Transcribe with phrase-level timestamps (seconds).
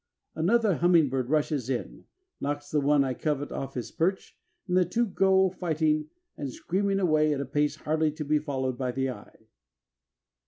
[0.33, 2.05] Another hummingbird rushes in,
[2.39, 4.35] knocks the one I covet off his perch,
[4.67, 8.79] and the two go fighting and screaming away at a pace hardly to be followed
[8.79, 9.45] by the eye.